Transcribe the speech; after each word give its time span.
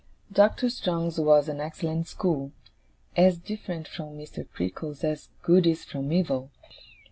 Doctor 0.31 0.67
Strong's 0.71 1.19
was 1.19 1.47
an 1.47 1.61
excellent 1.61 2.07
school; 2.07 2.53
as 3.15 3.37
different 3.37 3.87
from 3.87 4.17
Mr. 4.17 4.47
Creakle's 4.49 5.03
as 5.03 5.29
good 5.43 5.67
is 5.67 5.83
from 5.85 6.11
evil. 6.11 6.49